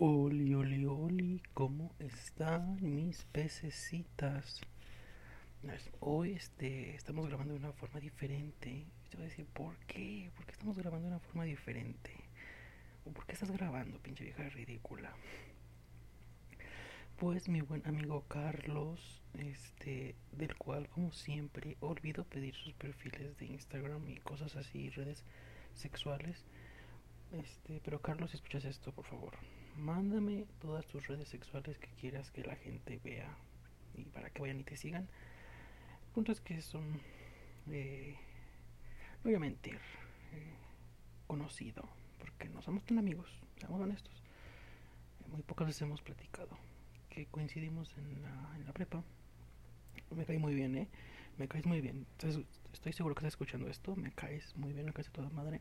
[0.00, 4.60] Oli, oli, oli, ¿cómo están mis pececitas?
[5.98, 8.86] Hoy este, estamos grabando de una forma diferente.
[9.10, 10.30] Te voy a decir, ¿por qué?
[10.36, 12.12] ¿Por qué estamos grabando de una forma diferente?
[13.06, 15.12] ¿O por qué estás grabando, pinche vieja ridícula?
[17.16, 23.46] Pues mi buen amigo Carlos, este, del cual como siempre olvido pedir sus perfiles de
[23.46, 25.24] Instagram y cosas así, redes
[25.74, 26.44] sexuales.
[27.32, 29.34] Este, pero Carlos, si escuchas esto, por favor,
[29.78, 33.36] mándame todas tus redes sexuales que quieras que la gente vea
[33.94, 35.02] y para que vayan y te sigan.
[35.02, 37.00] El punto es que son,
[37.70, 38.16] eh,
[39.18, 39.78] no voy a mentir,
[40.32, 40.52] eh,
[41.26, 41.88] conocido,
[42.18, 44.22] porque no somos tan amigos, seamos honestos.
[45.28, 46.58] Muy pocas veces hemos platicado,
[47.10, 49.02] que coincidimos en la, en prepa.
[50.10, 50.88] Me caes muy bien, ¿eh?
[51.36, 52.06] Me caes muy bien.
[52.72, 55.60] Estoy seguro que estás escuchando esto, me caes muy bien, me caes de toda madre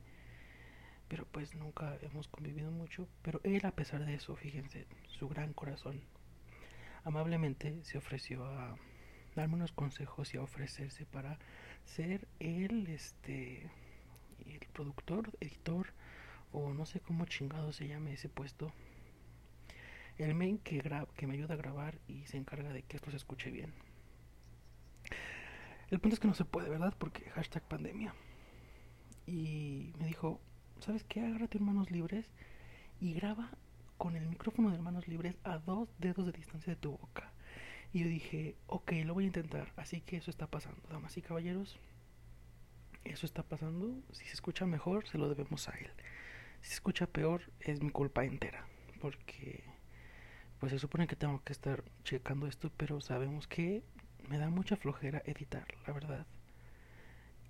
[1.07, 3.07] pero pues nunca hemos convivido mucho.
[3.21, 6.01] Pero él, a pesar de eso, fíjense, su gran corazón,
[7.03, 8.75] amablemente se ofreció a
[9.35, 11.37] darme unos consejos y a ofrecerse para
[11.85, 13.69] ser él, este,
[14.45, 15.93] el productor, editor,
[16.51, 18.73] o no sé cómo chingado se llame ese puesto.
[20.17, 20.81] El main que,
[21.15, 23.73] que me ayuda a grabar y se encarga de que esto se escuche bien.
[25.89, 26.93] El punto es que no se puede, ¿verdad?
[26.97, 28.13] Porque hashtag pandemia.
[29.25, 30.41] Y me dijo,
[30.79, 31.21] ¿sabes qué?
[31.21, 32.25] Agárrate en manos libres
[32.99, 33.51] y graba
[33.97, 37.31] con el micrófono de manos libres a dos dedos de distancia de tu boca.
[37.93, 39.73] Y yo dije, ok, lo voy a intentar.
[39.75, 41.79] Así que eso está pasando, damas y caballeros.
[43.03, 44.01] Eso está pasando.
[44.11, 45.89] Si se escucha mejor, se lo debemos a él.
[46.61, 48.67] Si se escucha peor, es mi culpa entera.
[48.99, 49.63] Porque,
[50.59, 53.83] pues se supone que tengo que estar checando esto, pero sabemos que
[54.27, 56.27] me da mucha flojera editar, la verdad.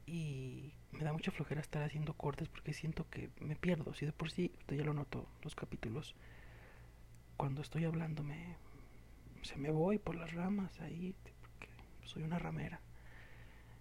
[0.05, 3.93] Y me da mucha flojera estar haciendo cortes porque siento que me pierdo.
[3.93, 6.15] Si de por sí, usted ya lo notó, los capítulos,
[7.37, 8.55] cuando estoy hablando me,
[9.43, 11.69] se me voy por las ramas ahí, porque
[12.03, 12.81] soy una ramera.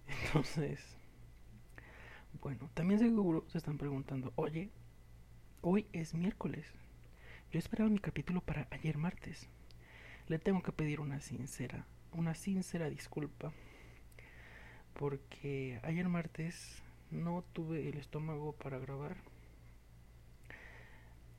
[0.25, 0.79] Entonces,
[2.41, 4.69] bueno, también seguro se están preguntando, oye,
[5.61, 6.71] hoy es miércoles.
[7.51, 9.49] Yo esperaba mi capítulo para ayer martes.
[10.27, 13.51] Le tengo que pedir una sincera, una sincera disculpa
[14.93, 16.81] porque ayer martes
[17.11, 19.17] no tuve el estómago para grabar.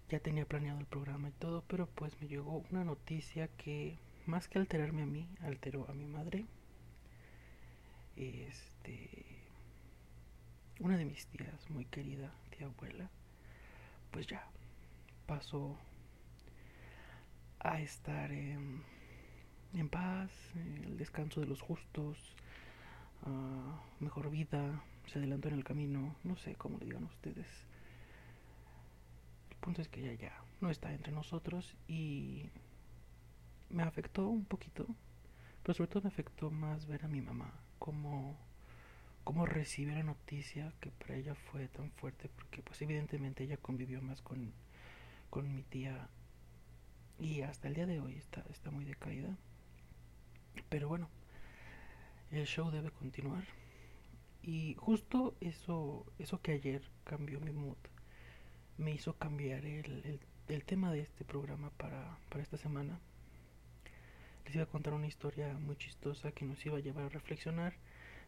[0.09, 4.49] Ya tenía planeado el programa y todo, pero pues me llegó una noticia que más
[4.49, 6.47] que alterarme a mí, alteró a mi madre.
[8.17, 9.39] Este
[10.81, 13.11] una de mis tías, muy querida, tía abuela,
[14.13, 14.47] pues ya
[15.27, 15.77] pasó
[17.59, 18.83] a estar en,
[19.75, 22.17] en paz, el descanso de los justos,
[23.99, 27.47] mejor vida, se adelantó en el camino, no sé cómo le digan ustedes.
[29.51, 32.51] El punto es que ya ya no está entre nosotros y
[33.71, 34.87] me afectó un poquito,
[35.63, 38.37] pero sobre todo me afectó más ver a mi mamá, como
[39.25, 44.01] cómo recibe la noticia que para ella fue tan fuerte, porque pues evidentemente ella convivió
[44.01, 44.53] más con,
[45.29, 46.09] con mi tía
[47.19, 49.37] y hasta el día de hoy está, está muy decaída.
[50.69, 51.11] Pero bueno,
[52.31, 53.45] el show debe continuar.
[54.43, 57.77] Y justo eso, eso que ayer cambió mi mood,
[58.77, 63.01] me hizo cambiar el, el, tema de este programa para, para esta semana.
[64.45, 67.75] Les iba a contar una historia muy chistosa que nos iba a llevar a reflexionar,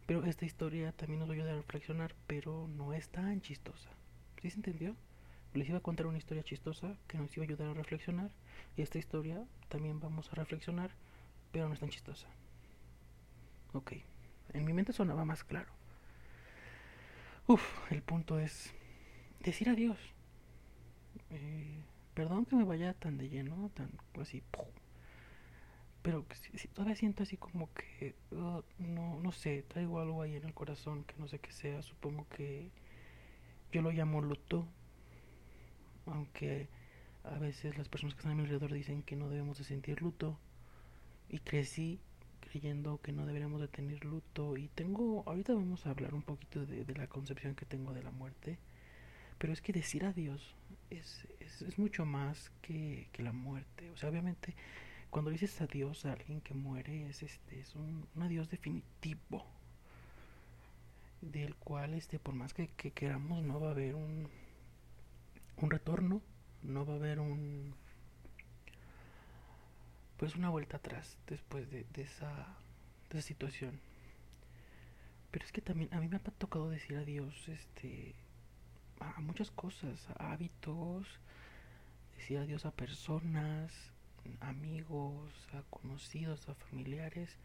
[0.06, 3.90] pero esta historia también nos va a ayudar a reflexionar, pero no es tan chistosa.
[4.42, 4.96] ¿Sí se entendió?
[5.54, 8.30] Les iba a contar una historia chistosa que nos iba a ayudar a reflexionar,
[8.76, 10.90] y esta historia también vamos a reflexionar,
[11.52, 12.28] pero no es tan chistosa.
[13.72, 13.92] Ok,
[14.52, 15.79] en mi mente sonaba más claro.
[17.50, 18.72] Uf, el punto es
[19.40, 19.98] decir adiós.
[21.30, 21.82] Eh,
[22.14, 23.90] perdón que me vaya tan de lleno, tan
[24.20, 24.44] así.
[26.00, 26.24] Pero
[26.54, 31.02] si, todavía siento así como que, no, no sé, traigo algo ahí en el corazón
[31.02, 31.82] que no sé qué sea.
[31.82, 32.70] Supongo que
[33.72, 34.68] yo lo llamo luto.
[36.06, 36.68] Aunque
[37.24, 40.02] a veces las personas que están a mi alrededor dicen que no debemos de sentir
[40.02, 40.38] luto.
[41.28, 41.98] Y crecí
[42.50, 44.56] creyendo que no deberíamos de tener luto.
[44.56, 48.10] Y tengo, ahorita vamos a hablar un poquito de, la concepción que tengo de la
[48.10, 48.58] muerte,
[49.38, 50.54] pero es que decir adiós
[50.90, 54.54] es, es, mucho más que, la muerte, o sea, obviamente
[55.10, 59.44] cuando dices adiós a alguien que muere es, este, es un, adiós definitivo,
[61.20, 64.28] del cual este, por más que, queramos no va a haber un,
[65.56, 66.20] un retorno,
[66.62, 67.74] no va a haber un
[70.20, 72.58] pues una vuelta atrás después de, esa,
[73.20, 73.80] situación.
[75.30, 78.14] Pero es que también a mí me ha tocado decir adiós este,
[79.00, 81.06] a muchas cosas, a hábitos,
[82.18, 83.72] decir adiós a personas,
[84.40, 87.38] amigos, a conocidos, a familiares,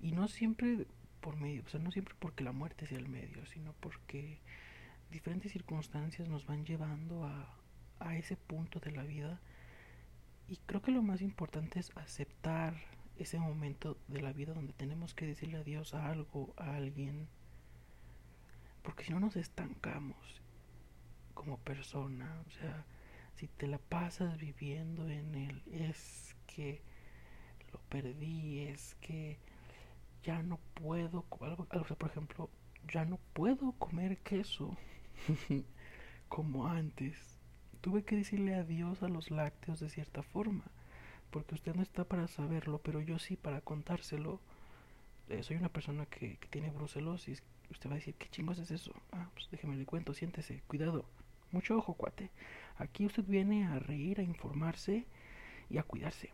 [0.00, 0.86] y no siempre
[1.20, 4.38] por medio, o sea, no siempre porque la muerte sea el medio, sino porque
[5.10, 7.52] diferentes circunstancias nos van llevando a,
[7.98, 9.40] a ese punto de la vida.
[10.50, 12.74] Y creo que lo más importante es aceptar
[13.16, 17.28] ese momento de la vida donde tenemos que decirle adiós a algo, a alguien,
[18.82, 20.16] porque si no nos estancamos
[21.34, 22.84] como persona, o sea,
[23.36, 26.82] si te la pasas viviendo en él, es que
[27.72, 29.38] lo perdí, es que
[30.24, 31.24] ya no puedo,
[31.70, 32.50] algo, por ejemplo,
[32.92, 34.76] ya no puedo comer queso
[36.28, 37.39] como antes.
[37.80, 40.64] Tuve que decirle adiós a los lácteos de cierta forma,
[41.30, 44.40] porque usted no está para saberlo, pero yo sí para contárselo.
[45.28, 47.42] Eh, soy una persona que, que, tiene brucelosis.
[47.70, 48.92] Usted va a decir, ¿qué chingos es eso?
[49.12, 51.06] Ah, pues déjeme le cuento, siéntese, cuidado.
[51.52, 52.30] Mucho ojo, cuate.
[52.76, 55.06] Aquí usted viene a reír, a informarse
[55.68, 56.30] y a cuidarse.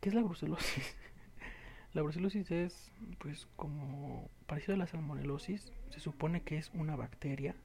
[0.00, 0.96] ¿Qué es la brucelosis?
[1.94, 5.72] la brucelosis es, pues, como parecido a la salmonelosis.
[5.90, 7.56] Se supone que es una bacteria.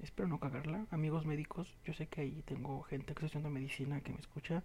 [0.00, 0.86] Espero no cagarla.
[0.90, 4.62] Amigos médicos, yo sé que ahí tengo gente que está estudiando medicina que me escucha.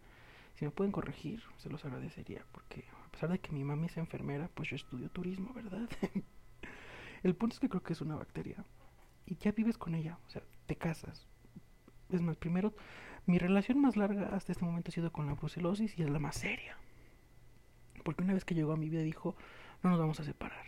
[0.55, 2.45] Si me pueden corregir, se los agradecería.
[2.51, 5.89] Porque a pesar de que mi mami es enfermera, pues yo estudio turismo, ¿verdad?
[7.23, 8.63] El punto es que creo que es una bacteria.
[9.25, 10.17] Y ya vives con ella.
[10.27, 11.27] O sea, te casas.
[12.09, 12.73] Es más, primero,
[13.25, 16.19] mi relación más larga hasta este momento ha sido con la brucelosis y es la
[16.19, 16.77] más seria.
[18.03, 19.35] Porque una vez que llegó a mi vida dijo,
[19.83, 20.65] no nos vamos a separar.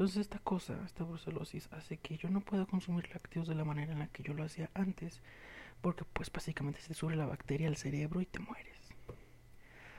[0.00, 3.92] Entonces esta cosa, esta brucelosis, hace que yo no pueda consumir lácteos de la manera
[3.92, 5.20] en la que yo lo hacía antes.
[5.82, 8.78] Porque pues básicamente se sube la bacteria al cerebro y te mueres.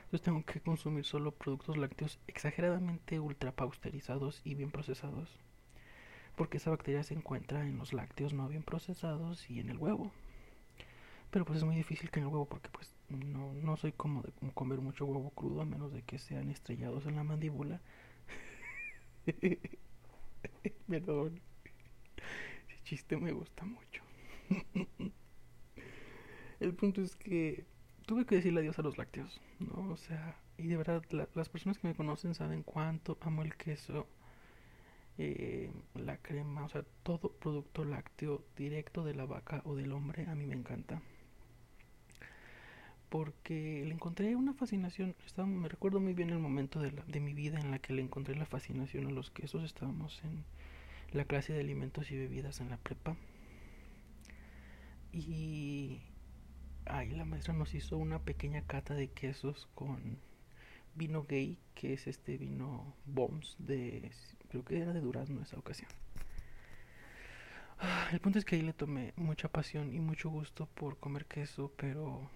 [0.06, 5.38] Entonces tengo que consumir solo productos lácteos exageradamente ultrapausterizados y bien procesados
[6.34, 10.10] porque esa bacteria se encuentra en los lácteos no bien procesados y en el huevo.
[11.30, 14.22] Pero pues es muy difícil que en el huevo porque pues no, no soy como
[14.22, 17.80] de comer mucho huevo crudo a menos de que sean estrellados en la mandíbula.
[20.88, 21.40] Perdón.
[22.68, 24.02] Ese chiste me gusta mucho.
[26.60, 27.64] el punto es que
[28.06, 29.92] tuve que decirle adiós a los lácteos, ¿no?
[29.92, 34.06] O sea, y de verdad las personas que me conocen saben cuánto amo el queso
[35.18, 40.26] eh, la crema, o sea, todo producto lácteo directo de la vaca o del hombre
[40.26, 41.02] a mí me encanta.
[43.12, 47.34] Porque le encontré una fascinación, estaba, me recuerdo muy bien el momento de, de mi
[47.34, 50.44] vida en la que le encontré la fascinación a los quesos, estábamos en
[51.12, 53.14] la clase de alimentos y bebidas en la prepa.
[55.12, 56.00] Y
[56.86, 60.16] ahí la maestra nos hizo una pequeña cata de quesos con
[60.94, 64.10] vino gay, que es este vino Bombs de
[64.48, 65.90] creo que era de durazno esa ocasión.
[67.78, 71.26] Ah, el punto es que ahí le tomé mucha pasión y mucho gusto por comer
[71.26, 72.30] queso, pero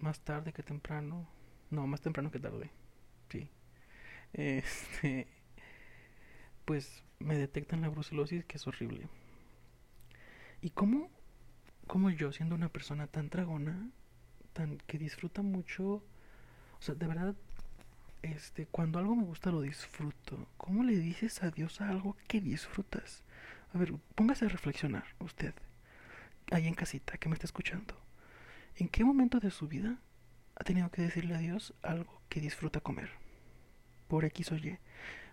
[0.00, 1.28] más tarde que temprano,
[1.70, 2.70] no, más temprano que tarde,
[3.28, 3.48] sí.
[4.32, 5.26] Este,
[6.64, 9.08] pues me detectan la brucelosis, que es horrible.
[10.60, 11.10] ¿Y cómo,
[11.86, 13.90] cómo yo, siendo una persona tan dragona,
[14.52, 17.34] tan que disfruta mucho, o sea, de verdad
[18.22, 20.46] este, cuando algo me gusta lo disfruto.
[20.56, 23.22] ¿Cómo le dices adiós a algo que disfrutas?
[23.72, 25.54] A ver, póngase a reflexionar usted,
[26.50, 27.94] ahí en casita, que me está escuchando.
[28.78, 29.98] ¿En qué momento de su vida
[30.54, 33.10] ha tenido que decirle a algo que disfruta comer?
[34.06, 34.78] Por X o Y.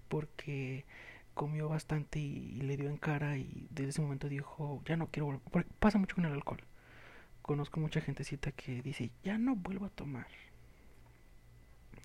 [0.10, 0.84] Porque
[1.36, 5.28] comió bastante y, le dio en cara y desde ese momento dijo, ya no quiero
[5.28, 5.68] volver.
[5.80, 6.64] pasa mucho con el alcohol.
[7.44, 10.26] Conozco mucha gentecita que dice, ya no vuelvo a tomar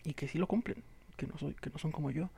[0.04, 0.82] y que sí lo cumplen,
[1.16, 2.28] que no, soy, que no son como yo.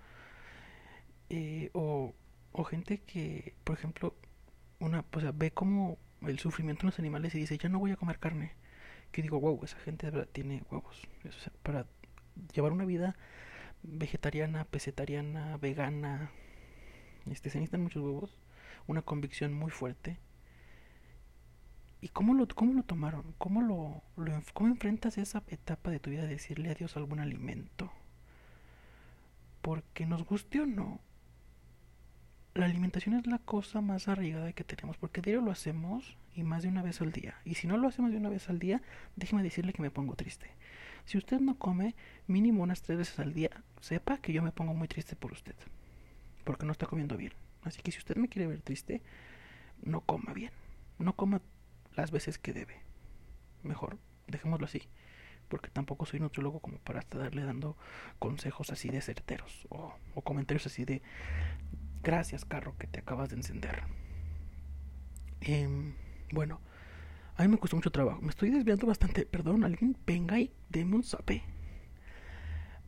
[1.29, 2.15] Eh, o,
[2.53, 4.15] o gente que, por ejemplo,
[4.79, 7.97] una, pues, ve como el sufrimiento en los animales y dice, ya no voy a
[7.97, 8.53] comer carne.
[9.13, 11.09] Que digo, wow, esa gente tiene huevos.
[11.63, 11.87] para
[12.55, 13.17] llevar una vida
[13.83, 16.31] vegetariana, pesetariana, vegana,
[17.31, 18.39] este, se necesitan muchos huevos,
[18.87, 20.19] una convicción muy fuerte
[22.03, 23.33] ¿Y cómo lo, cómo lo tomaron?
[23.39, 27.21] ¿Cómo, lo, lo, ¿Cómo enfrentas esa etapa de tu vida de decirle adiós a algún
[27.21, 27.93] alimento?
[29.63, 30.99] Porque nos guste o no,
[32.55, 36.63] la alimentación es la cosa más arraigada que tenemos, porque diario lo hacemos y más
[36.63, 37.35] de una vez al día.
[37.45, 38.83] Y si no lo hacemos de una vez al día,
[39.17, 40.51] déjeme decirle que me pongo triste.
[41.05, 41.95] Si usted no come
[42.27, 45.55] mínimo unas tres veces al día, sepa que yo me pongo muy triste por usted,
[46.45, 47.33] porque no está comiendo bien.
[47.63, 49.03] Así que si usted me quiere ver triste,
[49.83, 50.53] no coma bien,
[50.99, 51.41] no coma
[51.97, 52.81] las veces que debe.
[53.63, 54.83] Mejor, dejémoslo así,
[55.49, 57.77] porque tampoco soy nutriólogo como para estarle dando
[58.19, 61.03] consejos así de certeros o, comentarios así de
[62.03, 63.83] gracias carro que te acabas de encender.
[65.41, 65.95] Em,
[66.33, 66.61] bueno,
[67.37, 68.21] A mí me costó mucho trabajo.
[68.21, 69.25] Me estoy desviando bastante.
[69.25, 71.43] Perdón, alguien venga y deme un zape.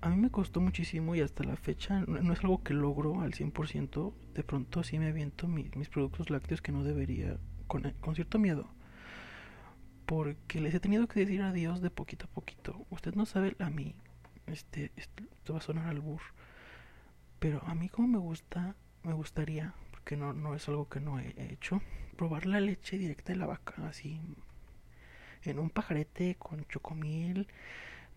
[0.03, 3.33] A mí me costó muchísimo y hasta la fecha no, es algo que logro al
[3.33, 4.13] 100%.
[4.35, 8.69] De pronto sí me aviento mis productos lácteos que no debería con, cierto miedo.
[10.05, 12.87] Porque les he tenido que decir adiós de poquito a poquito.
[12.91, 13.95] Usted no sabe a mí.
[14.47, 16.35] Este, esto va a sonar al burro
[17.45, 21.19] pero a mí como me gusta, me gustaría, porque no, no es algo que no
[21.19, 21.81] he hecho,
[22.17, 24.21] probar la leche directa de la vaca, así,
[25.43, 27.49] en un pajarete con chocomil,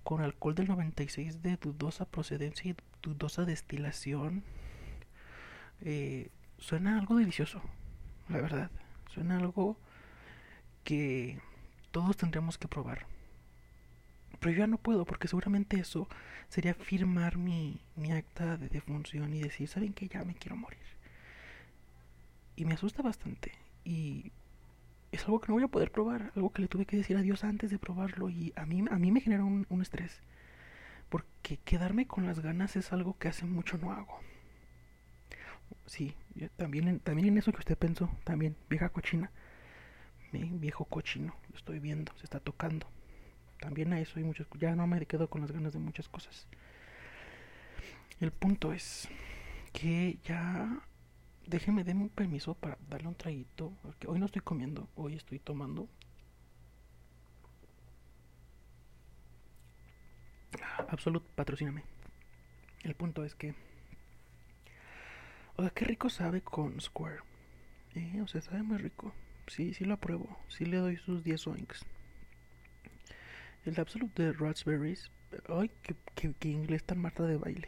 [0.04, 4.44] con alcohol del 96 de dudosa procedencia y dudosa destilación.
[5.82, 7.62] Eh, suena algo delicioso,
[8.30, 8.72] la verdad.
[9.10, 9.78] Suena algo
[10.84, 11.40] que
[11.92, 13.06] todos tendremos que probar.
[14.40, 16.08] Pero yo ya no puedo porque seguramente eso
[16.50, 20.80] sería firmar mi, mi acta de defunción y decir, ¿saben que Ya me quiero morir.
[22.56, 23.54] Y me asusta bastante.
[23.84, 24.32] Y
[25.12, 27.22] es algo que no voy a poder probar, algo que le tuve que decir a
[27.22, 30.22] Dios antes de probarlo y a mí, a mí me genera un, un estrés.
[31.10, 34.20] Porque quedarme con las ganas es algo que hace mucho no hago.
[35.86, 36.14] Sí,
[36.58, 39.32] también, también en eso que usted pensó, también, vieja cochina.
[40.32, 42.88] viejo cochino, lo estoy viendo, se está tocando
[43.60, 46.48] también a eso y muchas ya no me quedo con las ganas de muchas cosas.
[48.20, 49.08] El punto es
[49.74, 50.82] que ya
[51.46, 55.40] déjeme denme un permiso para darle un traguito porque hoy no estoy comiendo hoy estoy
[55.40, 55.88] tomando.
[60.90, 61.84] Absolut patrocíname.
[62.84, 63.54] El punto es que
[65.56, 67.20] o sea qué rico sabe con Square
[67.96, 69.14] eh, o sea sabe muy rico.
[69.48, 71.86] Sí sí lo apruebo sí le doy sus 10 oinks
[73.68, 75.12] el Absolute de Raspberries.
[75.50, 75.70] Ay,
[76.16, 77.68] qué, inglés tan marta de baile.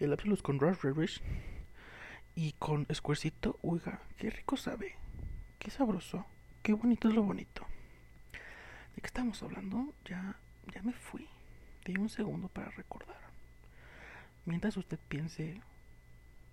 [0.00, 1.20] El Absolute con Raspberries
[2.34, 3.58] y con Squarecito.
[3.62, 4.96] Oiga, qué rico sabe.
[5.60, 6.26] Qué sabroso.
[6.62, 7.64] Qué bonito es lo bonito.
[8.96, 9.94] ¿De qué estamos hablando?
[10.04, 10.36] Ya,
[10.74, 11.28] ya me fui.
[11.84, 13.20] Di un segundo para recordar.
[14.44, 15.60] Mientras usted piense,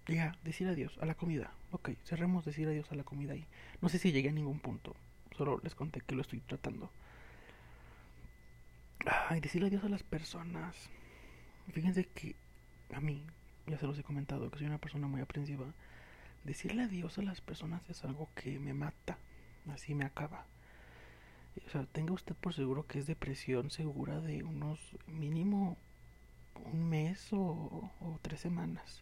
[0.07, 1.51] ya, decir adiós a la comida.
[1.71, 3.47] Ok, cerremos decir adiós a la comida ahí.
[3.81, 4.95] No sé si llegué a ningún punto.
[5.35, 6.91] Solo les conté que lo estoy tratando.
[9.05, 10.89] Ay, decirle adiós a las personas.
[11.71, 12.35] Fíjense que
[12.93, 13.25] a mí,
[13.67, 15.65] ya se los he comentado, que soy una persona muy aprensiva.
[16.43, 19.17] Decirle adiós a las personas es algo que me mata,
[19.71, 20.45] así me acaba.
[21.65, 25.77] O sea, tenga usted por seguro que es depresión segura de unos mínimo
[26.55, 27.91] un mes o,
[28.21, 29.01] tres semanas.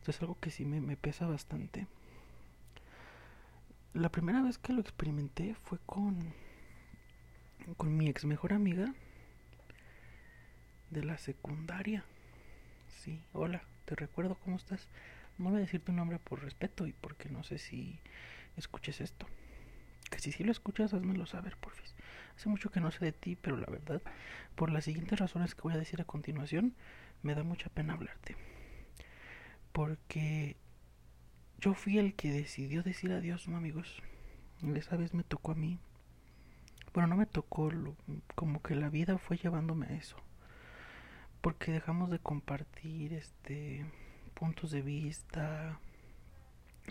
[0.00, 1.86] O sea, es algo que sí me, me pesa bastante.
[3.92, 6.32] La primera vez que lo experimenté fue con,
[7.76, 8.94] con mi ex mejor amiga
[10.90, 12.04] de la secundaria.
[13.02, 14.88] Sí, hola, te recuerdo cómo estás.
[15.36, 18.00] No voy a decir tu nombre por respeto y porque no sé si
[18.56, 19.26] escuches esto.
[20.10, 21.94] Que si sí lo escuchas, házmelo saber, porfis.
[22.36, 24.02] Hace mucho que no sé de ti, pero la verdad,
[24.54, 26.74] por las siguientes razones que voy a decir a continuación,
[27.22, 28.36] me da mucha pena hablarte.
[29.72, 30.56] Porque
[31.60, 34.02] yo fui el que decidió decir adiós, ¿no, amigos?
[34.74, 35.78] Esa vez me tocó a mí.
[36.94, 37.70] Bueno, no me tocó,
[38.34, 40.16] como que la vida fue llevándome a eso
[41.40, 43.84] porque dejamos de compartir este
[44.34, 45.80] puntos de vista.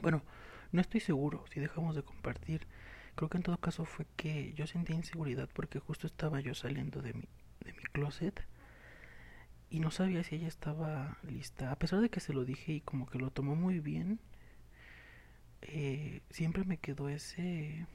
[0.01, 0.24] Bueno
[0.72, 2.68] no estoy seguro si dejamos de compartir.
[3.16, 7.01] Creo que en todo caso fue que yo sentí inseguridad porque justo estaba yo saliendo
[7.01, 7.27] de mi
[7.62, 8.46] de mi closet
[9.70, 11.72] y no sabía si ella estaba lista.
[11.72, 14.20] A pesar de que se lo dije y como que lo tomó muy bien
[15.62, 17.88] eh, siempre me quedó ese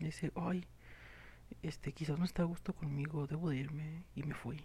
[0.00, 0.66] ese ay
[1.62, 4.64] este quizás no está a gusto conmigo debo de irme y me fui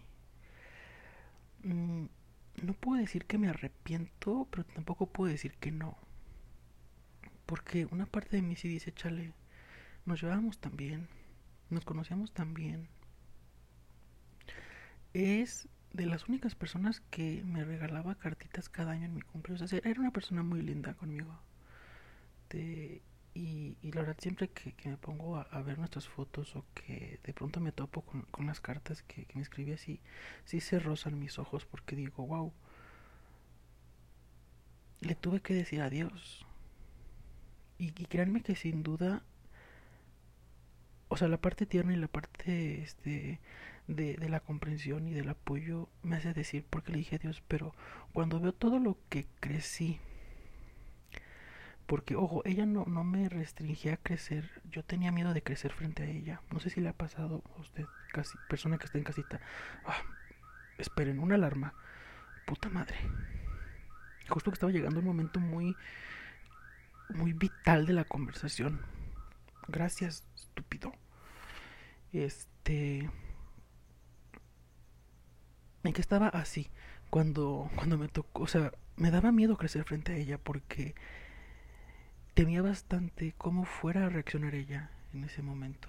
[1.64, 2.06] Mm,
[2.62, 5.96] no puedo decir que me arrepiento, pero tampoco puedo decir que no.
[7.46, 9.34] Porque una parte de mí sí dice, chale,
[10.06, 11.08] nos llevábamos tan bien,
[11.70, 12.88] nos conocíamos tan bien.
[15.14, 19.62] Es de las únicas personas que me regalaba cartitas cada año en mi cumpleaños.
[19.62, 21.38] O sea, era una persona muy linda conmigo.
[22.50, 23.02] De,
[23.82, 27.60] y, la verdad, siempre que, me pongo a, ver nuestras fotos o que de pronto
[27.60, 30.00] me topo con, las cartas que, me escribí así,
[30.44, 32.52] sí se rozan mis ojos porque digo, wow,
[35.00, 36.46] le tuve que decir adiós.
[37.78, 39.24] Y, y créanme que sin duda,
[41.08, 43.40] o sea, la parte tierna y la parte este,
[43.88, 47.74] de, de la comprensión y del apoyo me hace decir, porque le dije adiós, pero
[48.12, 49.98] cuando veo todo lo que crecí,
[51.86, 54.62] porque, ojo, ella no, no me restringía a crecer.
[54.70, 56.40] Yo tenía miedo de crecer frente a ella.
[56.50, 59.40] No sé si le ha pasado a usted, casi, persona que está en casita.
[59.84, 60.02] Ah,
[60.78, 61.74] esperen, una alarma.
[62.46, 62.96] Puta madre.
[64.28, 65.76] Justo que estaba llegando un momento muy,
[67.10, 68.80] muy vital de la conversación.
[69.68, 70.92] Gracias, estúpido.
[72.12, 73.10] Este...
[75.84, 76.70] En que estaba así
[77.10, 80.94] cuando, cuando me tocó, o sea, me daba miedo crecer frente a ella porque
[82.34, 85.88] temía bastante cómo fuera a reaccionar ella en ese momento.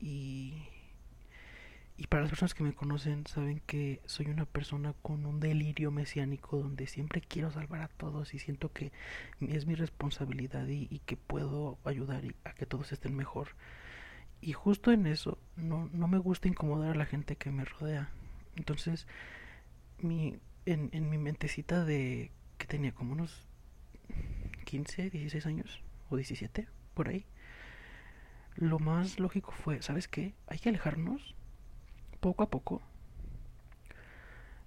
[0.00, 0.62] Y,
[1.96, 5.90] y para las personas que me conocen saben que soy una persona con un delirio
[5.90, 8.92] mesiánico donde siempre quiero salvar a todos y siento que
[9.40, 13.48] es mi responsabilidad y, que puedo ayudar a que todos estén mejor.
[14.42, 18.10] Y justo en eso no, no me gusta incomodar a la gente que me rodea.
[18.56, 19.06] Entonces,
[19.98, 23.46] mi, en, en mi mentecita de que tenía como unos
[24.66, 25.80] 15, 16 años
[26.10, 27.24] o 17, por ahí,
[28.56, 30.34] lo más lógico fue, ¿sabes qué?
[30.48, 31.34] Hay que alejarnos
[32.20, 32.82] poco a poco,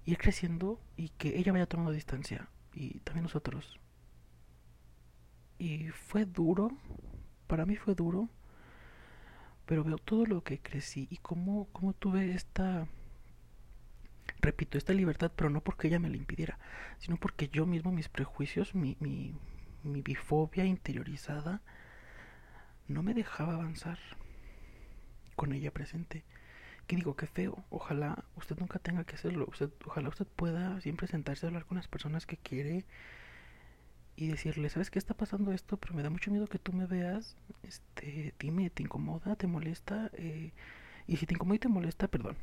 [0.05, 3.79] ir creciendo y que ella vaya tomando distancia y también nosotros.
[5.57, 6.71] Y fue duro,
[7.47, 8.29] para mí fue duro,
[9.65, 12.87] pero veo todo lo que crecí y cómo, cómo tuve esta
[14.41, 16.57] repito, esta libertad, pero no porque ella me la impidiera,
[16.99, 19.35] sino porque yo mismo, mis prejuicios, mi, mi,
[19.83, 21.61] mi bifobia interiorizada,
[22.87, 23.99] no me dejaba avanzar
[25.35, 26.23] con ella presente.
[26.87, 27.63] Que digo, qué feo.
[27.69, 29.45] Ojalá usted nunca tenga que hacerlo.
[29.47, 32.85] Usted, ojalá usted pueda siempre sentarse a hablar con las personas que quiere
[34.15, 35.77] y decirle, ¿sabes qué está pasando esto?
[35.77, 37.37] Pero me da mucho miedo que tú me veas.
[37.63, 39.35] Este, dime, ¿te incomoda?
[39.35, 40.09] ¿Te molesta?
[40.13, 40.51] Eh,
[41.07, 42.35] y si te incomoda y te molesta, perdón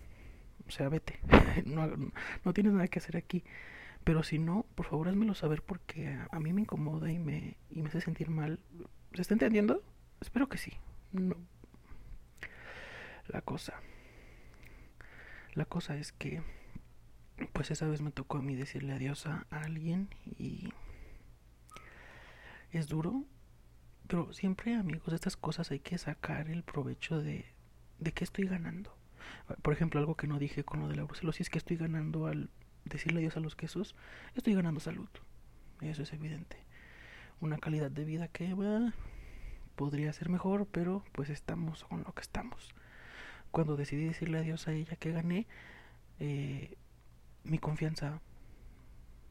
[0.66, 1.18] o sea, vete,
[1.66, 1.88] no,
[2.44, 3.44] no tienes nada que hacer aquí.
[4.06, 7.82] Pero si no, por favor házmelo saber porque a, mí me incomoda y me, y
[7.82, 8.60] me hace sentir mal.
[9.14, 9.82] ¿Se está entendiendo?
[10.20, 10.74] Espero que sí.
[11.10, 11.34] No.
[13.26, 13.80] La cosa.
[15.54, 16.40] La cosa es que,
[17.52, 20.08] pues esa vez me tocó a mí decirle adiós a alguien
[20.38, 20.72] y
[22.70, 23.24] es duro.
[24.06, 27.44] Pero siempre, amigos, de estas cosas hay que sacar el provecho de,
[27.98, 28.96] de qué estoy ganando.
[29.62, 32.28] Por ejemplo, algo que no dije con lo de la brucelosis es que estoy ganando
[32.28, 32.50] al
[32.88, 33.94] decirle adiós a los quesos,
[34.34, 35.08] estoy ganando salud.
[35.80, 36.56] Eso es evidente.
[37.40, 38.54] Una calidad de vida que
[39.74, 42.74] podría ser mejor, pero pues estamos con lo que estamos.
[43.50, 45.46] Cuando decidí decirle adiós a ella que gané,
[46.18, 46.76] eh,
[47.44, 48.20] mi confianza.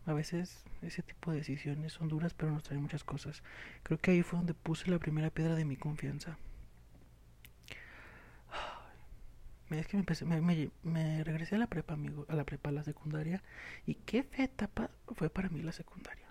[0.05, 3.41] A veces ese tipo de decisiones son duras, pero nos traen muchas cosas.
[3.81, 6.37] Creo que ahí fue donde puse la primera piedra de mi confianza.
[9.71, 13.41] Es que me, regresé a la prepa, amigo, a la prepa, a la secundaria.
[13.85, 16.25] Y qué fe etapa fue para mí la secundaria.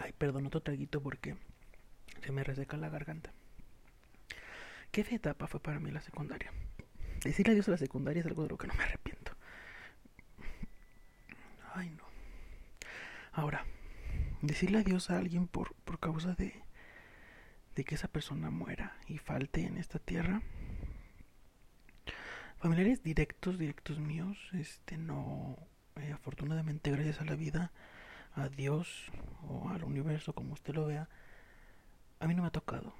[0.00, 1.36] Ay, perdón, otro traguito porque
[2.24, 3.32] se me reseca la garganta.
[4.90, 6.52] ¿Qué fe etapa fue para mí la secundaria?
[7.22, 9.32] Decirle adiós a la secundaria es algo de lo que no me arrepiento.
[11.74, 12.04] Ay, no.
[13.32, 13.64] Ahora,
[14.42, 16.65] decirle adiós a alguien por, por causa de
[17.76, 20.42] de que esa persona muera y falte en esta tierra.
[22.56, 25.58] Familiares directos, directos míos, este no,
[25.96, 27.70] eh, afortunadamente gracias a la vida,
[28.34, 29.12] a Dios
[29.46, 31.08] o al universo, como usted lo vea,
[32.18, 32.94] a mí no me ha tocado.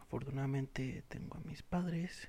[0.00, 2.26] Afortunadamente tengo a mis padres,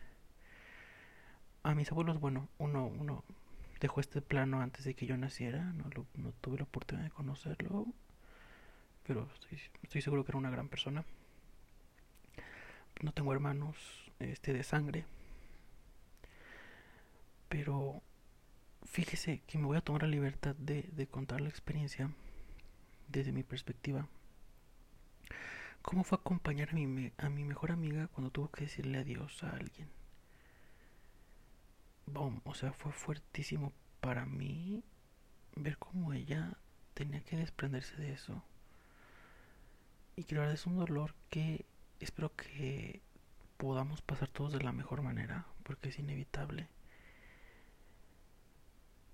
[1.63, 3.23] a mis abuelos, bueno, uno, uno
[3.79, 7.87] dejó este plano antes de que yo naciera, no, no tuve la oportunidad de conocerlo,
[9.07, 9.29] pero
[9.83, 11.05] estoy seguro que era una gran persona
[13.01, 13.75] no tengo hermanos
[14.19, 15.05] este de sangre.
[17.47, 18.01] Pero
[18.83, 22.11] fíjese que me voy a tomar la libertad de, de contar la experiencia
[23.07, 24.07] desde mi perspectiva.
[25.81, 29.51] Cómo fue acompañar a mi, a mi mejor amiga cuando tuvo que decirle adiós a
[29.51, 29.87] alguien
[32.11, 34.83] Bom, o sea fue fuertísimo para mí
[35.55, 36.57] ver cómo ella
[36.95, 38.43] tenía que desprenderse de eso.
[40.15, 41.65] Y que la verdad es un dolor que
[41.99, 43.01] espero que
[43.57, 46.67] podamos pasar todos de la mejor manera, porque es inevitable.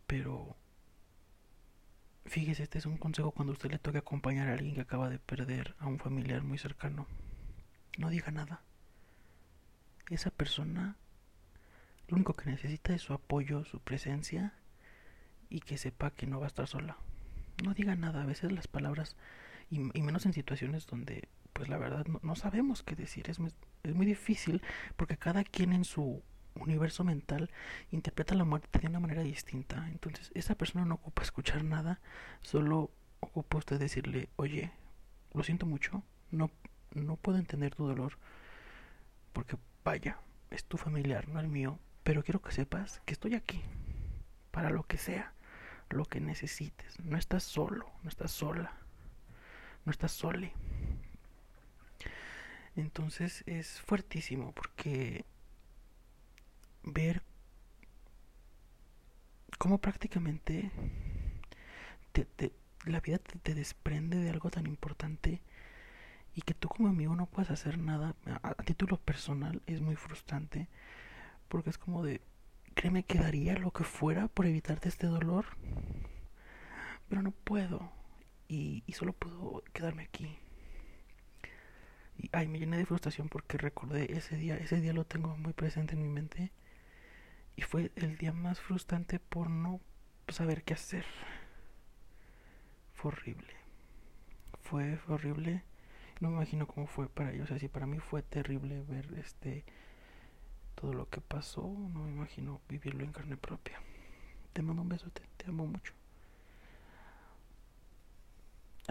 [0.08, 0.56] Pero
[2.26, 5.20] fíjese, este es un consejo cuando usted le toque acompañar a alguien que acaba de
[5.20, 7.08] perder a un familiar muy cercano.
[7.98, 8.62] No diga nada.
[10.10, 10.96] Esa persona
[12.08, 14.54] lo único que necesita es su apoyo, su presencia
[15.50, 16.98] y que sepa que no va a estar sola.
[17.64, 19.16] No diga nada, a veces las palabras,
[19.72, 23.30] y, y menos en situaciones donde pues la verdad no, sabemos qué decir.
[23.30, 23.40] Es
[23.84, 24.62] es muy difícil
[24.98, 26.22] porque cada quien en su
[26.56, 27.50] universo mental
[27.92, 29.88] interpreta la muerte de una manera distinta.
[29.90, 32.02] Entonces esa persona no ocupa escuchar nada,
[32.42, 32.92] solo
[33.22, 34.72] ocupa usted decirle, oye,
[35.34, 36.52] lo siento mucho, no,
[36.94, 38.18] no puedo entender tu dolor,
[39.32, 40.18] porque vaya,
[40.52, 43.62] es tu familiar, no el mío, pero quiero que sepas que estoy aquí,
[44.52, 45.32] para lo que sea,
[45.90, 47.00] lo que necesites.
[47.00, 48.74] No estás solo, no estás sola
[49.86, 50.52] no estás sole.
[52.76, 55.24] Entonces es fuertísimo porque
[56.84, 57.24] ver
[59.58, 60.72] cómo prácticamente
[62.86, 65.42] la vida te, desprende de algo tan importante
[66.36, 70.68] y que tú como amigo no puedes hacer nada a, título personal es muy frustrante
[71.48, 72.22] porque es como de
[72.74, 75.46] créeme que daría lo que fuera por evitarte este dolor
[77.08, 77.92] pero no puedo
[78.48, 80.38] y solo puedo quedarme aquí
[82.18, 85.54] y ay me llené de frustración porque recordé ese día ese día lo tengo muy
[85.54, 86.52] presente en mi mente
[87.56, 89.80] y fue el día más frustrante por no
[90.28, 91.06] saber qué hacer.
[92.94, 93.54] Fue horrible.
[94.62, 95.64] Fue, horrible.
[96.20, 97.52] No me imagino cómo fue para ellos.
[97.52, 99.64] Así para mí fue terrible ver este
[100.76, 101.62] todo lo que pasó.
[101.62, 103.82] No me imagino vivirlo en carne propia.
[104.54, 105.94] Te mando un beso, te, te amo mucho.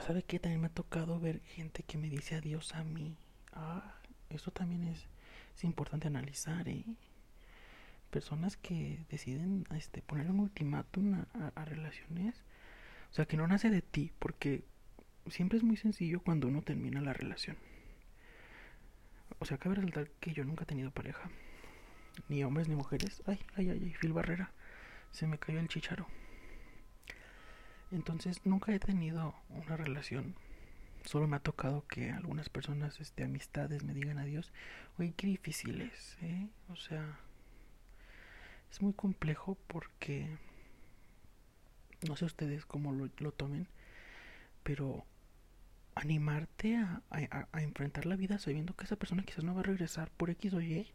[0.03, 0.39] ¿Sabe qué?
[0.39, 3.17] También me ha tocado ver gente que me dice adiós a mí.
[3.53, 3.95] Ah,
[4.31, 5.07] eso también es,
[5.57, 6.85] es importante analizar, ¿eh?
[8.15, 11.25] personas que deciden este, poner un ultimátum
[11.57, 12.45] a, relaciones,
[13.11, 14.63] o sea, que no nace de ti, porque
[15.27, 17.57] siempre es muy sencillo cuando uno termina la relación.
[19.41, 21.29] O sea, cabe resaltar que yo nunca he tenido pareja,
[22.29, 23.21] ni hombres ni mujeres.
[23.27, 24.53] Ay, ay, ay, Phil Barrera,
[25.11, 26.07] se me cayó el chicharo.
[27.95, 30.35] Entonces, nunca he tenido una relación.
[31.05, 34.53] Solo me ha tocado que algunas personas, este, amistades, me digan adiós.
[34.99, 36.49] Oye, qué difícil es, ¿eh?
[36.71, 37.21] O sea,
[38.73, 40.37] es muy complejo porque
[42.09, 43.69] no sé ustedes cómo lo, tomen,
[44.65, 45.07] pero
[45.95, 50.11] animarte a, a, enfrentar la vida sabiendo que esa persona quizás no va a regresar
[50.11, 50.91] por X o Y,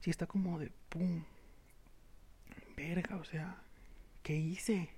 [0.00, 1.24] si está como de pum,
[2.76, 3.56] verga, o sea,
[4.22, 4.97] ¿qué hice?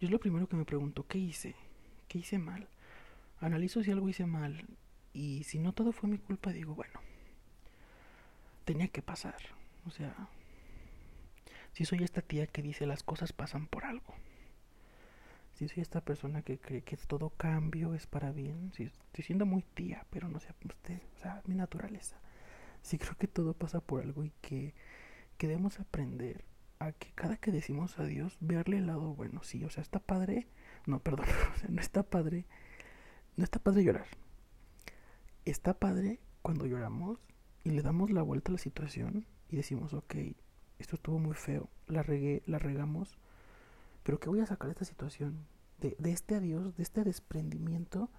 [0.00, 1.54] Yo es lo primero que me pregunto, ¿qué hice?
[2.08, 2.68] ¿Qué hice mal?
[3.40, 4.64] Analizo si algo hice mal
[5.12, 7.00] y si no todo fue mi culpa, digo, bueno,
[8.64, 9.36] tenía que pasar,
[9.86, 10.28] o sea,
[11.72, 14.14] si soy esta tía que dice las cosas pasan por algo.
[15.54, 18.72] Si soy esta persona que cree que todo cambio es para bien.
[18.74, 22.16] Si estoy siendo muy tía, pero no sé usted, o sea, mi naturaleza.
[22.82, 24.74] Si creo que todo pasa por algo y que,
[25.38, 26.44] que debemos aprender
[26.92, 29.42] que cada que decimos adiós, verle el lado bueno.
[29.42, 30.46] Sí, o sea, está padre.
[30.86, 31.26] No, perdón,
[31.68, 32.46] no está padre.
[33.36, 34.06] No está padre llorar.
[35.44, 37.18] Está padre cuando lloramos
[37.64, 40.14] y le damos la vuelta a la situación y decimos, ok,
[40.78, 43.18] esto estuvo muy feo, la regué, la regamos,
[44.02, 45.46] pero ¿qué voy a sacar de esta situación?
[45.78, 48.10] De, de este adiós, de este desprendimiento,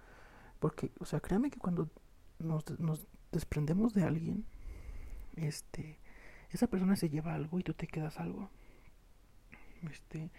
[0.58, 1.90] porque, o sea, créame que cuando
[2.38, 4.44] nos, nos desprendemos de alguien,
[5.36, 5.98] este,
[6.50, 8.50] esa persona se lleva algo y tú te quedas algo.
[9.88, 10.30] Este,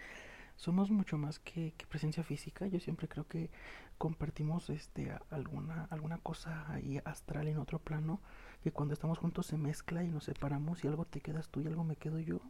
[0.56, 2.68] somos mucho más que, presencia física.
[2.68, 3.50] Yo siempre creo que
[3.98, 8.22] compartimos este alguna alguna cosa ahí astral en otro plano
[8.64, 11.68] que cuando estamos juntos se mezcla y nos separamos y algo te quedas tú y
[11.68, 12.42] algo me quedo yo.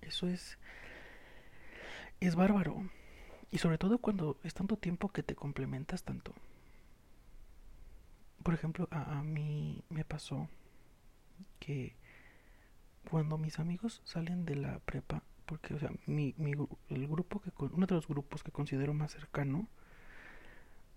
[0.00, 0.58] Eso es
[2.20, 2.88] es bárbaro.
[3.50, 6.34] Y sobre todo cuando es tanto tiempo que te complementas tanto.
[8.42, 10.48] Por ejemplo, a mí me pasó
[11.58, 11.96] que
[13.10, 16.52] cuando mis amigos salen de la prepa, porque o sea, mi, mi
[16.90, 19.68] el grupo que uno de los grupos que considero más cercano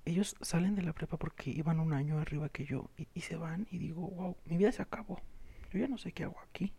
[0.05, 3.67] ellos salen de la prepa porque iban un año arriba que yo y, se van
[3.71, 5.21] y digo, wow, mi vida se acabó.
[5.71, 6.73] Yo ya no sé qué hago aquí.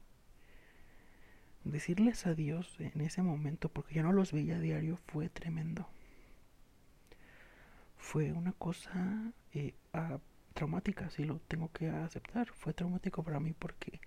[1.65, 5.89] Decirles adiós en ese momento porque ya no los veía a diario fue tremendo.
[7.97, 9.75] Fue una cosa eh,
[10.53, 12.49] traumática, si lo tengo que aceptar.
[12.49, 14.01] Fue traumático para mí porque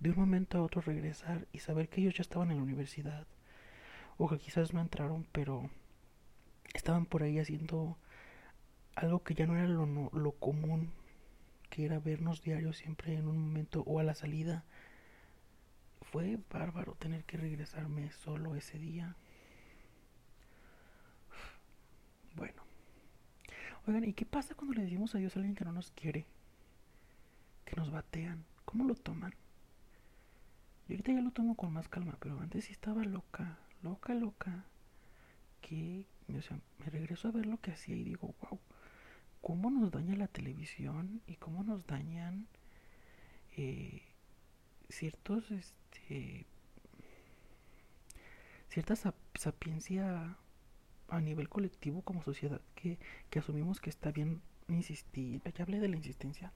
[0.00, 3.26] de un momento a otro regresar y saber que ellos ya estaban en la universidad
[4.16, 5.70] o que quizás no entraron, pero
[6.74, 7.96] estaban por ahí haciendo
[8.96, 10.92] algo que ya no era lo, lo común,
[11.70, 14.64] que era vernos diario siempre en un momento o a la salida.
[16.02, 19.16] Fue bárbaro tener que regresarme solo ese día.
[22.34, 22.62] Bueno.
[23.88, 26.26] Oigan, ¿y qué pasa cuando le decimos adiós a alguien que no nos quiere?
[27.64, 28.44] Que nos batean.
[28.66, 29.32] ¿Cómo lo toman?
[30.86, 34.66] Yo ahorita ya lo tomo con más calma, pero antes sí estaba loca, loca, loca.
[35.62, 38.60] Que, o sea, me regreso a ver lo que hacía y digo, wow,
[39.40, 42.46] cómo nos daña la televisión y cómo nos dañan
[43.56, 44.02] eh,
[44.90, 46.44] ciertos este
[48.68, 48.96] cierta
[49.34, 50.36] sapiencia
[51.08, 52.98] a nivel colectivo como sociedad que,
[53.30, 56.52] que asumimos que está bien insistir ya hablé de la insistencia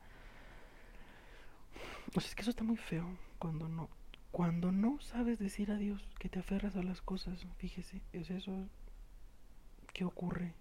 [2.12, 3.06] pues es que eso está muy feo
[3.38, 3.88] cuando no
[4.30, 8.68] cuando no sabes decir adiós que te aferras a las cosas fíjese es eso
[9.92, 10.54] que ocurre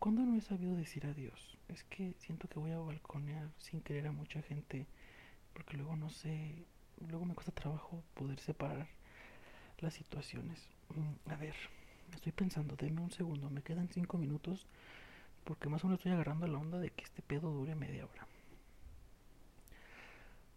[0.00, 1.58] ¿cuándo no he sabido decir adiós?
[1.68, 4.86] Es que siento que voy a balconear sin querer a mucha gente,
[5.52, 6.64] porque luego no sé,
[7.06, 8.88] luego me cuesta trabajo poder separar
[9.78, 10.68] las situaciones.
[10.88, 11.54] Mm, a ver,
[12.16, 14.66] estoy pensando, denme un segundo, me quedan cinco minutos,
[15.44, 18.26] porque más o menos estoy agarrando la onda de que este pedo dure media hora.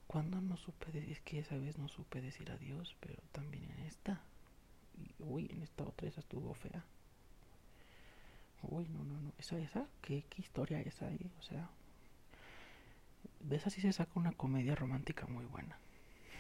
[0.07, 3.79] Cuando no supe decir, es que esa vez no supe decir adiós, pero también en
[3.79, 4.21] esta.
[4.95, 6.83] Y, uy, en esta otra esa estuvo fea.
[8.61, 9.33] Uy, no, no, no.
[9.39, 11.31] Esa, esa, ¿qué, qué historia esa ahí?
[11.39, 11.67] O sea,
[13.39, 15.77] de esa sí se saca una comedia romántica muy buena.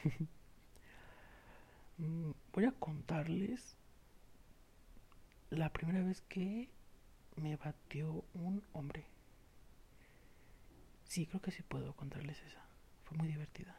[1.97, 3.75] Mm, voy a contarles
[5.57, 6.69] la primera vez que
[7.35, 9.05] me batió un hombre.
[11.05, 12.61] Sí, creo que sí puedo contarles esa.
[13.03, 13.75] Fue muy divertida.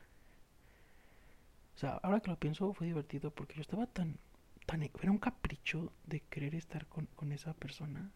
[1.75, 4.19] O sea, ahora que lo pienso, fue divertido porque yo estaba tan.
[4.67, 8.11] tan era un capricho de querer estar con, con esa persona.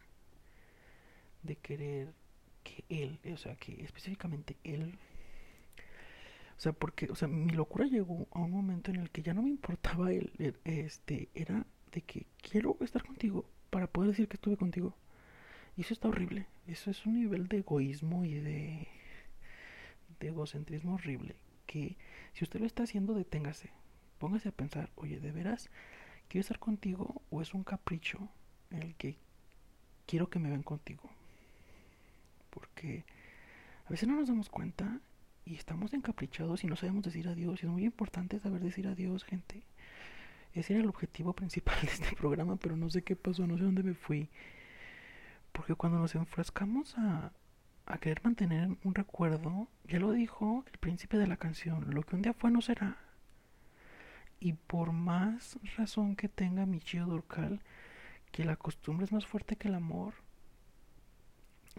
[1.42, 2.14] De querer
[2.62, 4.98] que él, o sea, que específicamente él.
[6.56, 9.32] O sea, porque, o sea, mi locura llegó a un momento en el que ya
[9.32, 14.36] no me importaba él, este, era de que quiero estar contigo para poder decir que
[14.36, 14.94] estuve contigo.
[15.76, 16.46] Y eso está horrible.
[16.66, 18.88] Eso es un nivel de egoísmo y de,
[20.20, 21.36] de egocentrismo horrible.
[21.66, 21.96] Que
[22.32, 23.70] si usted lo está haciendo, deténgase.
[24.18, 25.70] Póngase a pensar, oye, ¿de veras
[26.28, 28.28] quiero estar contigo o es un capricho
[28.70, 29.16] en el que
[30.06, 31.08] quiero que me vean contigo?
[32.50, 33.04] Porque
[33.86, 35.00] a veces no nos damos cuenta
[35.44, 37.62] y estamos encaprichados y no sabemos decir adiós.
[37.62, 39.62] Y es muy importante saber decir adiós, gente.
[40.54, 43.64] Ese era el objetivo principal de este programa, pero no sé qué pasó, no sé
[43.64, 44.28] dónde me fui.
[45.52, 47.32] Porque cuando nos enfrascamos a,
[47.86, 52.16] a querer mantener un recuerdo, ya lo dijo el príncipe de la canción, lo que
[52.16, 52.98] un día fue no será.
[54.40, 57.60] Y por más razón que tenga Michio Durcal,
[58.30, 60.14] que la costumbre es más fuerte que el amor,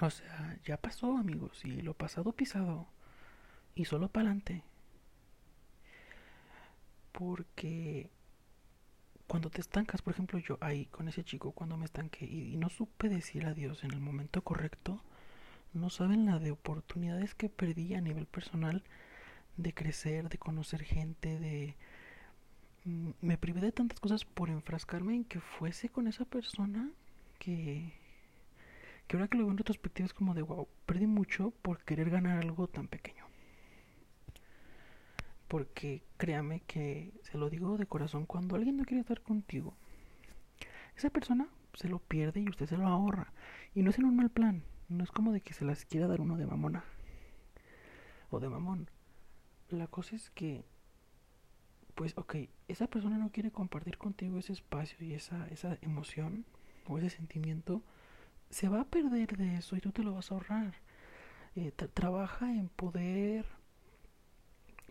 [0.01, 2.87] o sea, ya pasó, amigos, y lo pasado pisado,
[3.75, 4.63] y solo para adelante.
[7.11, 8.09] Porque
[9.29, 12.67] cuando te estancas, por ejemplo, yo ahí con ese chico, cuando me estanqué y, no
[12.69, 15.03] supe decir adiós en el momento correcto,
[15.71, 18.83] no saben la de oportunidades que perdí a nivel personal
[19.55, 21.75] de crecer, de conocer gente, de...
[22.85, 26.89] Mm, me privé de tantas cosas por enfrascarme en que fuese con esa persona
[27.37, 27.93] que...
[29.07, 32.09] Que ahora que lo veo en retrospectiva es como de, wow, perdí mucho por querer
[32.09, 33.28] ganar algo tan pequeño.
[35.49, 39.75] Porque créame que se lo digo de corazón, cuando alguien no quiere estar contigo,
[40.95, 43.33] esa persona se lo pierde y usted se lo ahorra.
[43.75, 46.07] Y no es en un mal plan, no es como de que se las quiera
[46.07, 46.85] dar uno de mamona
[48.29, 48.89] o de mamón.
[49.69, 50.63] La cosa es que,
[51.95, 52.35] pues, ok,
[52.67, 56.45] esa persona no quiere compartir contigo ese espacio y esa, esa emoción
[56.87, 57.83] o ese sentimiento,
[58.51, 60.75] se va a perder de eso y tú te lo vas a ahorrar.
[61.55, 63.58] Eh, tra trabaja en poder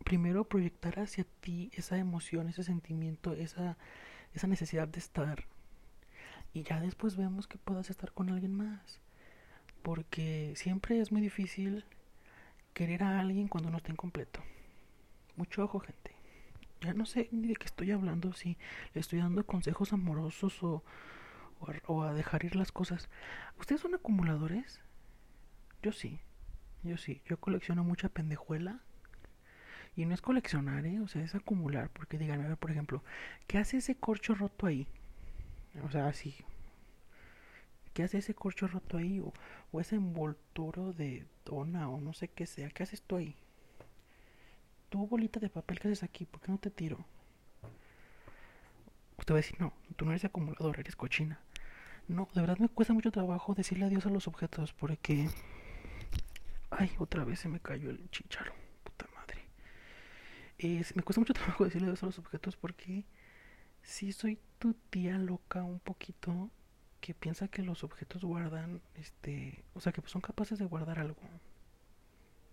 [0.04, 3.76] primero proyectar hacia ti esa emoción, ese sentimiento, esa,
[4.34, 5.44] esa necesidad de estar.
[6.52, 9.00] Y ya después vemos que puedas estar con alguien más.
[9.82, 11.84] Porque siempre es muy difícil
[12.74, 14.40] querer a alguien cuando no está incompleto.
[15.36, 16.12] Mucho ojo, gente.
[16.80, 18.56] Ya no sé ni de qué estoy hablando, si
[18.94, 20.84] le estoy dando consejos amorosos o,
[21.60, 23.08] o, o a dejar ir las cosas.
[23.58, 24.80] ¿Ustedes son acumuladores?
[25.82, 26.20] Yo sí.
[26.82, 27.20] Yo sí.
[27.26, 28.80] Yo colecciono mucha pendejuela
[29.98, 31.00] y no es coleccionar, ¿eh?
[31.00, 31.90] O sea, es acumular.
[31.90, 33.02] Porque díganme, a ver, por ejemplo,
[33.48, 34.86] ¿qué hace ese corcho roto ahí?
[35.84, 36.36] O sea, así.
[37.94, 39.18] ¿Qué hace ese corcho roto ahí?
[39.18, 39.32] O,
[39.72, 42.70] o ese envolturo de dona o no sé qué sea.
[42.70, 43.34] ¿Qué haces tú ahí?
[44.88, 46.26] Tu bolita de papel, ¿qué haces aquí?
[46.26, 47.04] ¿Por qué no te tiro?
[49.18, 51.40] Usted va a decir, no, tú no eres acumulador, eres cochina.
[52.06, 55.28] No, de verdad me cuesta mucho trabajo decirle adiós a los objetos porque...
[56.70, 58.67] Ay, otra vez se me cayó el chicharo
[60.58, 63.04] es, me cuesta mucho trabajo decirle adiós a los objetos porque
[63.82, 66.50] si soy tu tía loca un poquito
[67.00, 71.22] que piensa que los objetos guardan, este, o sea, que son capaces de guardar algo.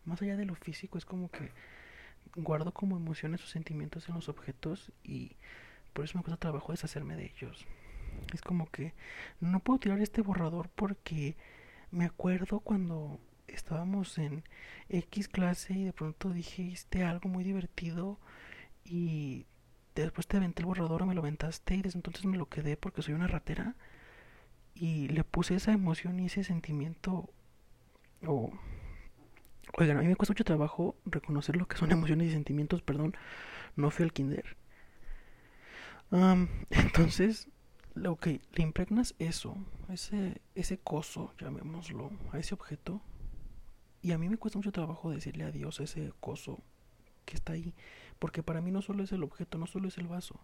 [0.05, 1.51] Más allá de lo físico, es como que
[2.35, 5.35] guardo como emociones o sentimientos en los objetos y
[5.93, 7.65] por eso me cuesta trabajo deshacerme de ellos.
[8.33, 8.93] Es como que
[9.39, 11.35] no puedo tirar este borrador porque
[11.91, 13.19] me acuerdo cuando
[13.55, 14.43] estábamos en
[14.89, 18.19] X clase y de pronto dijiste algo muy divertido
[18.83, 19.45] y
[19.95, 22.77] después te aventé el borrador o me lo aventaste y desde entonces me lo quedé
[22.77, 23.75] porque soy una ratera
[24.73, 27.29] y le puse esa emoción y ese sentimiento
[28.25, 28.51] o
[29.77, 33.15] oigan a mí me cuesta mucho trabajo reconocer lo que son emociones y sentimientos perdón
[33.75, 34.57] no fui al kinder
[36.69, 37.47] entonces
[38.05, 39.57] ok, le impregnas eso,
[39.89, 43.01] ese, ese coso, llamémoslo, a ese objeto.
[44.05, 46.59] Y a mí me cuesta mucho trabajo decirle adiós a ese coso
[47.25, 47.73] que está ahí.
[48.19, 50.39] Porque para mí no solo es el objeto, no solo es el vaso.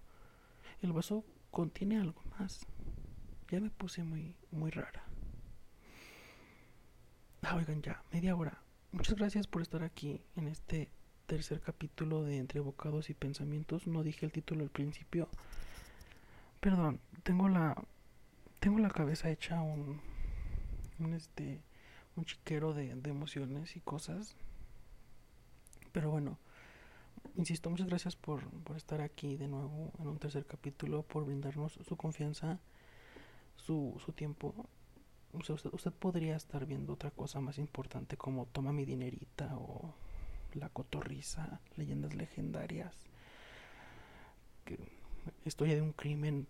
[0.82, 2.66] El vaso contiene algo más.
[3.52, 5.04] Ya me puse muy, muy rara.
[7.44, 8.64] Ah, oigan, ya, media hora.
[8.94, 10.90] Muchas gracias por estar aquí en este
[11.28, 13.86] tercer capítulo de Entre Bocados y Pensamientos.
[13.86, 15.30] No dije el título al principio.
[16.60, 17.76] Perdón, tengo la
[18.60, 20.02] tengo la cabeza hecha un
[20.98, 21.62] un este
[22.16, 24.36] un chiquero de, de emociones y cosas.
[25.92, 26.38] Pero bueno,
[27.36, 31.74] insisto, muchas gracias por, por estar aquí de nuevo en un tercer capítulo, por brindarnos
[31.74, 32.60] su confianza,
[33.56, 34.54] su, su tiempo.
[35.34, 39.56] O sea, usted, usted podría estar viendo otra cosa más importante como Toma mi dinerita
[39.56, 39.94] o
[40.54, 42.96] La cotorriza, leyendas legendarias.
[44.66, 44.78] Que
[45.46, 46.48] historia de un crimen,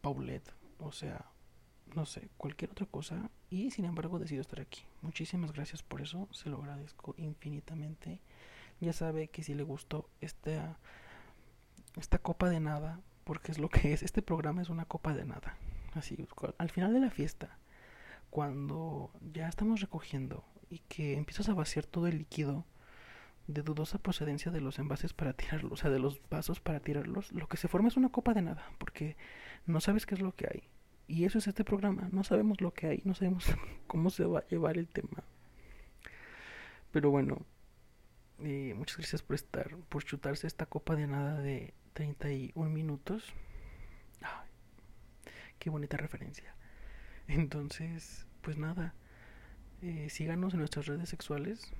[0.00, 1.26] Paulette, o sea,
[1.94, 3.30] no sé, cualquier otra cosa.
[3.52, 4.82] Y sin embargo decido estar aquí.
[5.02, 8.18] Muchísimas gracias por eso, se lo agradezco infinitamente.
[8.80, 10.78] Ya sabe que si le gustó esta,
[11.98, 15.26] esta copa de nada, porque es lo que es, este programa es una copa de
[15.26, 15.58] nada.
[15.92, 16.16] Así,
[16.56, 17.58] al final de la fiesta,
[18.30, 22.64] cuando ya estamos recogiendo y que empiezas a vaciar todo el líquido,
[23.48, 27.32] de dudosa procedencia de los envases para tirarlos, o sea, de los vasos para tirarlos,
[27.32, 29.18] lo que se forma es una copa de nada, porque
[29.66, 30.71] no sabes qué es lo que hay.
[31.06, 33.46] Y eso es este programa, no sabemos lo que hay, no sabemos
[33.86, 35.24] cómo se va a llevar el tema.
[36.90, 37.44] Pero bueno,
[38.40, 43.32] eh, muchas gracias por estar, por chutarse esta copa de nada de 31 minutos.
[44.20, 44.48] Ay,
[45.58, 46.54] qué bonita referencia.
[47.28, 48.94] Entonces, pues nada,
[49.82, 51.72] eh, síganos en nuestras redes sexuales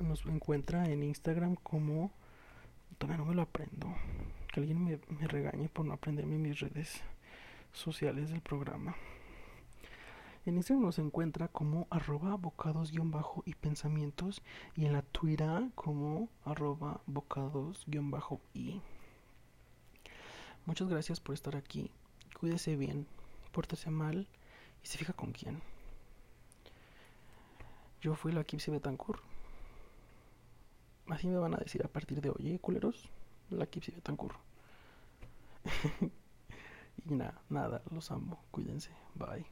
[0.00, 2.12] nos encuentra en Instagram como
[2.98, 3.94] todavía no me lo aprendo
[4.52, 7.02] que alguien me, me regañe por no aprenderme mis redes
[7.74, 8.96] sociales del programa.
[10.46, 14.42] En Instagram nos encuentra como arroba bocados guion bajo y pensamientos
[14.74, 18.80] y en la Twitter como arroba bocados guion bajo y
[20.64, 21.90] muchas gracias por estar aquí.
[22.38, 23.06] Cuídese bien
[23.54, 24.26] pórtese mal
[24.82, 25.62] y se fija con quién.
[28.02, 29.22] Yo fui la Kipsi Betancourt.
[31.06, 33.08] Así me van a decir a partir de hoy, ¿eh, culeros?
[33.50, 34.36] La Kipsi Betancourt.
[37.04, 38.38] y nada, nada, los amo.
[38.50, 38.90] Cuídense.
[39.14, 39.46] Bye.